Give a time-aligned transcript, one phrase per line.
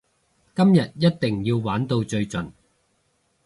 [0.55, 2.49] 今日一定要玩到最盡！